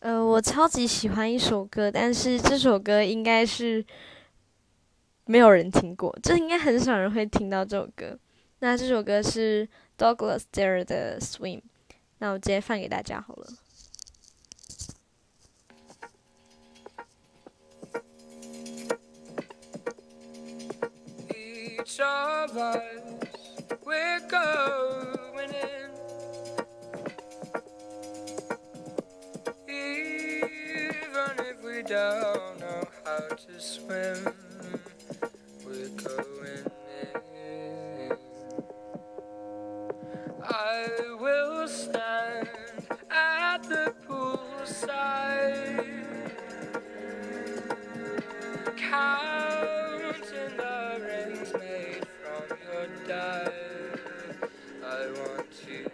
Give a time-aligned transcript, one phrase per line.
[0.00, 3.84] 呃，我超级喜欢一首歌，但是这首歌应该是
[5.24, 8.16] 没有人听过，这应该很少人会听到这首歌。
[8.60, 11.62] 那这首歌是 Douglas Dare 的 Swim，
[12.18, 13.48] 那我直接放给大家好了。
[21.28, 22.76] Each of us,
[23.84, 24.20] we're
[31.78, 34.34] we don't know how to swim,
[35.64, 36.66] we're going
[37.36, 38.16] in.
[40.42, 40.88] I
[41.20, 42.48] will stand
[43.12, 45.84] at the poolside,
[48.76, 54.50] counting the rings made from your dive.
[54.84, 55.87] I want to